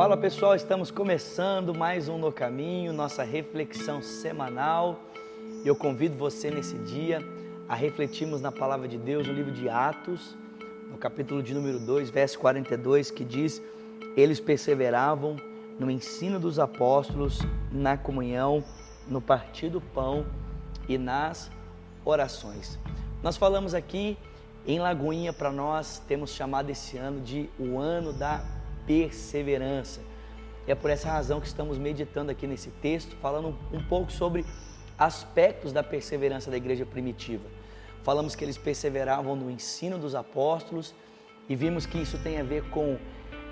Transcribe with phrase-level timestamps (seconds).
[0.00, 4.98] Fala pessoal, estamos começando mais um No Caminho, nossa reflexão semanal.
[5.62, 7.18] Eu convido você nesse dia
[7.68, 10.34] a refletirmos na palavra de Deus no livro de Atos,
[10.90, 13.60] no capítulo de número 2, verso 42, que diz:
[14.16, 15.36] Eles perseveravam
[15.78, 17.38] no ensino dos apóstolos,
[17.70, 18.64] na comunhão,
[19.06, 20.24] no partir do pão
[20.88, 21.50] e nas
[22.06, 22.78] orações.
[23.22, 24.16] Nós falamos aqui
[24.66, 28.59] em Lagoinha para nós temos chamado esse ano de o ano da
[28.90, 30.00] perseverança.
[30.66, 34.44] É por essa razão que estamos meditando aqui nesse texto, falando um pouco sobre
[34.98, 37.44] aspectos da perseverança da igreja primitiva.
[38.02, 40.92] Falamos que eles perseveravam no ensino dos apóstolos
[41.48, 42.98] e vimos que isso tem a ver com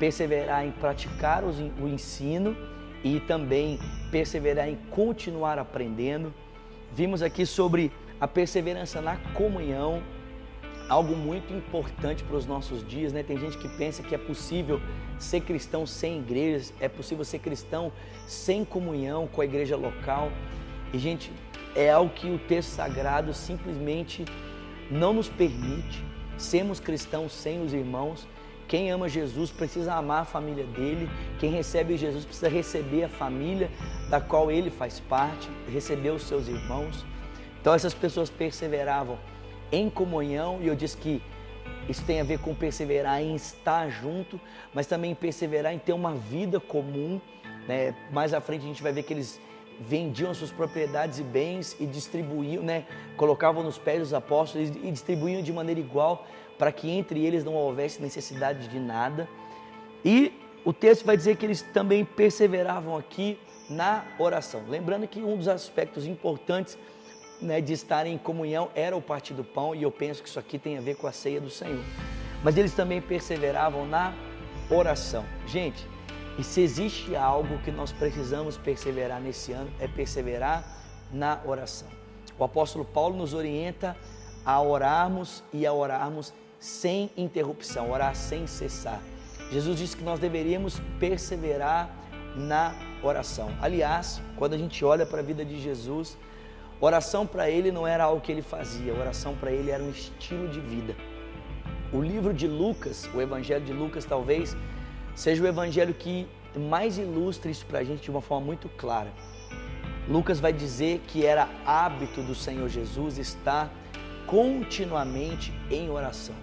[0.00, 2.56] perseverar em praticar o ensino
[3.04, 3.78] e também
[4.10, 6.34] perseverar em continuar aprendendo.
[6.92, 10.02] Vimos aqui sobre a perseverança na comunhão,
[10.90, 13.22] algo muito importante para os nossos dias, né?
[13.22, 14.82] Tem gente que pensa que é possível
[15.20, 17.92] ser cristão sem igrejas, é possível ser cristão
[18.26, 20.32] sem comunhão com a igreja local.
[20.92, 21.30] E gente,
[21.76, 24.24] é algo que o texto sagrado simplesmente
[24.90, 26.04] não nos permite
[26.36, 28.26] sermos cristãos sem os irmãos.
[28.66, 31.08] Quem ama Jesus precisa amar a família dele.
[31.38, 33.70] Quem recebe Jesus precisa receber a família
[34.08, 37.04] da qual ele faz parte, receber os seus irmãos.
[37.60, 39.16] Então essas pessoas perseveravam
[39.72, 41.22] em comunhão, e eu disse que
[41.88, 44.40] isso tem a ver com perseverar em estar junto,
[44.72, 47.20] mas também perseverar em ter uma vida comum.
[47.66, 47.94] Né?
[48.12, 49.40] Mais à frente a gente vai ver que eles
[49.80, 52.84] vendiam suas propriedades e bens e distribuíam, né?
[53.16, 56.26] colocavam nos pés dos apóstolos e distribuíam de maneira igual
[56.58, 59.26] para que entre eles não houvesse necessidade de nada.
[60.04, 60.32] E
[60.64, 64.62] o texto vai dizer que eles também perseveravam aqui na oração.
[64.68, 66.76] Lembrando que um dos aspectos importantes
[67.40, 70.38] né, de estarem em comunhão era o partir do pão, e eu penso que isso
[70.38, 71.84] aqui tem a ver com a ceia do Senhor.
[72.42, 74.14] Mas eles também perseveravam na
[74.70, 75.24] oração.
[75.46, 75.86] Gente,
[76.38, 80.64] e se existe algo que nós precisamos perseverar nesse ano, é perseverar
[81.12, 81.88] na oração.
[82.38, 83.96] O apóstolo Paulo nos orienta
[84.44, 89.00] a orarmos e a orarmos sem interrupção, orar sem cessar.
[89.50, 91.90] Jesus disse que nós deveríamos perseverar
[92.36, 93.50] na oração.
[93.60, 96.16] Aliás, quando a gente olha para a vida de Jesus,
[96.80, 100.48] Oração para ele não era algo que ele fazia, oração para ele era um estilo
[100.48, 100.96] de vida.
[101.92, 104.56] O livro de Lucas, o Evangelho de Lucas, talvez
[105.14, 106.26] seja o evangelho que
[106.56, 109.12] mais ilustra isso para a gente de uma forma muito clara.
[110.08, 113.70] Lucas vai dizer que era hábito do Senhor Jesus estar
[114.26, 116.34] continuamente em oração.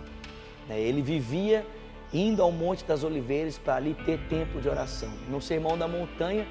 [0.70, 0.80] Né?
[0.80, 1.66] Ele vivia
[2.14, 5.10] indo ao Monte das Oliveiras para ali ter tempo de oração.
[5.30, 6.48] No Sermão da Montanha,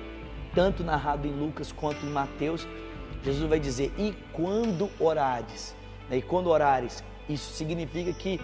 [0.54, 2.66] tanto narrado em Lucas quanto em Mateus,
[3.26, 5.74] Jesus vai dizer: E quando orades?
[6.08, 6.18] Né?
[6.18, 7.02] E quando orares?
[7.28, 8.40] Isso significa que,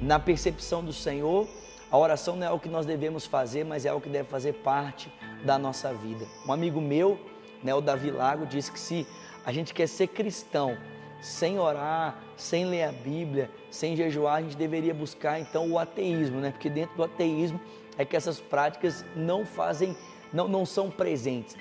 [0.00, 1.48] na percepção do Senhor,
[1.90, 4.52] a oração não é o que nós devemos fazer, mas é o que deve fazer
[4.52, 5.12] parte
[5.44, 6.24] da nossa vida.
[6.46, 7.18] Um amigo meu,
[7.60, 9.04] né, o Davi Lago, disse que se
[9.44, 10.78] a gente quer ser cristão
[11.20, 16.38] sem orar, sem ler a Bíblia, sem jejuar, a gente deveria buscar então o ateísmo,
[16.38, 16.52] né?
[16.52, 17.60] Porque dentro do ateísmo
[17.98, 19.96] é que essas práticas não fazem,
[20.32, 21.56] não, não são presentes.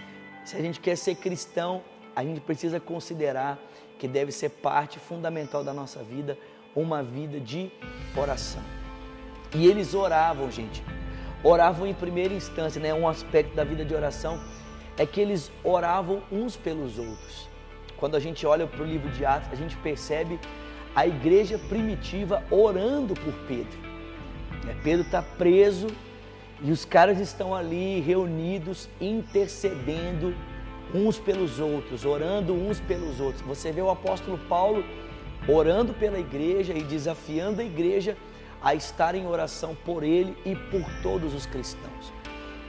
[0.45, 1.81] Se a gente quer ser cristão,
[2.19, 3.57] a gente precisa considerar
[3.97, 6.37] que deve ser parte fundamental da nossa vida
[6.75, 7.71] uma vida de
[8.13, 8.61] oração.
[9.55, 10.83] E eles oravam, gente.
[11.41, 12.93] Oravam em primeira instância, né?
[12.93, 14.37] Um aspecto da vida de oração
[14.97, 17.47] é que eles oravam uns pelos outros.
[17.95, 20.37] Quando a gente olha para o livro de Atos, a gente percebe
[20.93, 23.79] a igreja primitiva orando por Pedro.
[24.67, 25.87] É, Pedro está preso
[26.61, 30.35] e os caras estão ali reunidos, intercedendo
[30.93, 33.41] uns pelos outros, orando uns pelos outros.
[33.43, 34.83] Você vê o apóstolo Paulo
[35.47, 38.17] orando pela igreja e desafiando a igreja
[38.61, 42.13] a estar em oração por ele e por todos os cristãos.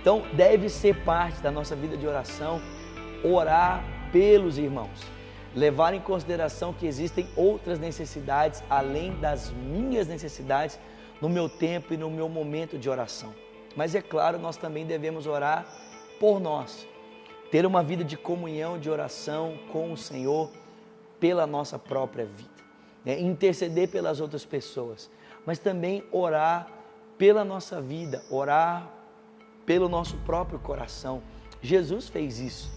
[0.00, 2.60] Então, deve ser parte da nossa vida de oração
[3.22, 5.02] orar pelos irmãos,
[5.54, 10.78] levar em consideração que existem outras necessidades além das minhas necessidades
[11.20, 13.34] no meu tempo e no meu momento de oração.
[13.76, 15.66] Mas é claro, nós também devemos orar
[16.18, 16.88] por nós,
[17.50, 20.50] ter uma vida de comunhão, de oração com o Senhor
[21.18, 22.50] pela nossa própria vida,
[23.04, 23.20] né?
[23.20, 25.10] interceder pelas outras pessoas,
[25.44, 26.68] mas também orar
[27.18, 28.88] pela nossa vida, orar
[29.66, 31.22] pelo nosso próprio coração.
[31.60, 32.70] Jesus fez isso.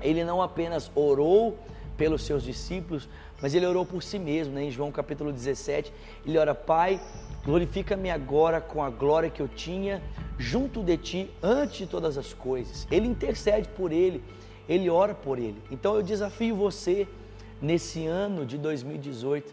[0.00, 1.58] Ele não apenas orou
[1.98, 3.08] pelos seus discípulos,
[3.42, 4.64] mas ele orou por si mesmo, né?
[4.64, 5.92] em João capítulo 17.
[6.24, 6.98] Ele ora, Pai,
[7.44, 10.00] glorifica-me agora com a glória que eu tinha
[10.38, 12.86] junto de ti antes de todas as coisas.
[12.90, 14.22] Ele intercede por ele,
[14.68, 15.60] ele ora por ele.
[15.70, 17.06] Então eu desafio você
[17.60, 19.52] nesse ano de 2018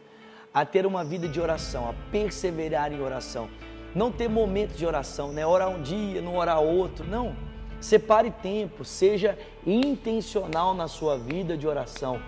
[0.53, 3.49] a ter uma vida de oração, a perseverar em oração.
[3.93, 5.47] não ter momento de oração, né?
[5.47, 7.33] Orar um dia, não orar outro, não.
[7.79, 12.19] Separe tempo, seja intencional na sua vida de oração.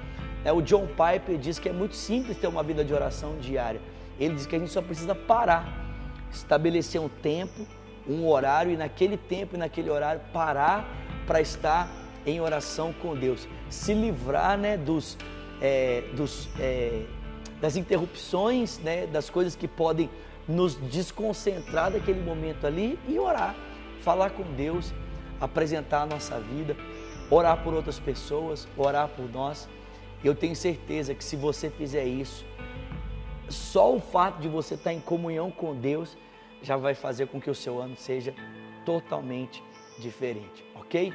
[0.48, 3.82] É, o John Piper diz que é muito simples ter uma vida de oração diária.
[4.18, 5.68] Ele diz que a gente só precisa parar,
[6.32, 7.68] estabelecer um tempo,
[8.08, 10.88] um horário e naquele tempo e naquele horário parar
[11.26, 11.92] para estar
[12.26, 15.18] em oração com Deus, se livrar né, dos,
[15.62, 17.04] é, dos, é,
[17.60, 20.10] das interrupções, né, das coisas que podem
[20.48, 23.54] nos desconcentrar daquele momento ali e orar,
[24.02, 24.94] falar com Deus,
[25.42, 26.74] apresentar a nossa vida,
[27.30, 29.68] orar por outras pessoas, orar por nós.
[30.24, 32.46] Eu tenho certeza que se você fizer isso,
[33.50, 36.18] só o fato de você estar em comunhão com Deus
[36.62, 38.34] já vai fazer com que o seu ano seja
[38.86, 39.64] totalmente
[40.00, 41.14] diferente, ok?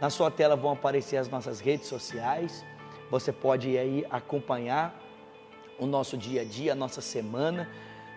[0.00, 2.64] Na sua tela vão aparecer as nossas redes sociais.
[3.10, 5.00] Você pode ir aí acompanhar
[5.78, 7.68] o nosso dia a dia, a nossa semana,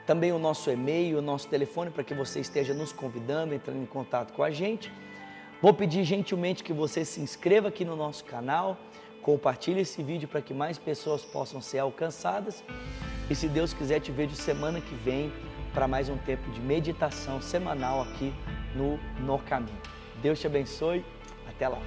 [0.05, 3.85] também o nosso e-mail, o nosso telefone para que você esteja nos convidando, entrando em
[3.85, 4.91] contato com a gente.
[5.61, 8.77] Vou pedir gentilmente que você se inscreva aqui no nosso canal,
[9.27, 12.63] compartilhe esse vídeo para que mais pessoas possam ser alcançadas.
[13.29, 15.33] E se Deus quiser, te vejo semana que vem
[15.73, 18.33] para mais um tempo de meditação semanal aqui
[18.73, 19.77] no No Caminho.
[20.21, 21.03] Deus te abençoe.
[21.45, 21.79] Até lá.